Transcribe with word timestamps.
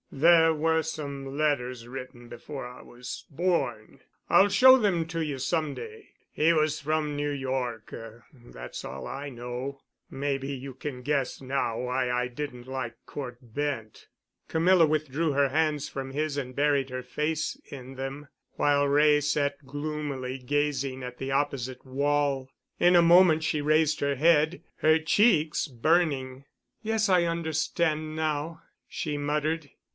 "There 0.13 0.53
were 0.53 0.81
some 0.81 1.37
letters 1.37 1.87
written 1.87 2.27
before 2.27 2.67
I 2.67 2.81
was 2.81 3.23
born. 3.29 4.01
I'll 4.29 4.49
show 4.49 4.77
them 4.77 5.05
to 5.07 5.23
you 5.23 5.37
some 5.37 5.73
day. 5.75 6.09
He 6.33 6.51
was 6.51 6.81
from 6.81 7.15
New 7.15 7.29
York, 7.29 7.93
that's 8.33 8.83
all 8.83 9.07
I 9.07 9.29
know. 9.29 9.81
Maybe 10.09 10.51
you 10.53 10.73
can 10.73 11.01
guess 11.03 11.39
now 11.39 11.79
why 11.81 12.11
I 12.11 12.27
didn't 12.27 12.67
like 12.67 12.95
Cort 13.05 13.37
Bent." 13.53 14.07
Camilla 14.49 14.85
withdrew 14.87 15.31
her 15.31 15.49
hands 15.49 15.87
from 15.87 16.11
his 16.11 16.35
and 16.35 16.55
buried 16.55 16.89
her 16.89 17.03
face 17.03 17.55
in 17.71 17.93
them, 17.95 18.27
while 18.53 18.87
Wray 18.89 19.21
sat 19.21 19.65
gloomily 19.65 20.39
gazing 20.39 21.03
at 21.03 21.19
the 21.19 21.31
opposite 21.31 21.85
wall. 21.85 22.49
In 22.79 22.95
a 22.97 23.03
moment 23.03 23.43
she 23.43 23.61
raised 23.61 23.99
her 24.01 24.15
head, 24.15 24.61
her 24.77 24.97
cheeks 24.99 25.67
burning. 25.67 26.45
"Yes, 26.81 27.07
I 27.07 27.23
understand 27.25 28.15
now," 28.15 28.63
she 28.89 29.15
muttered. 29.17 29.69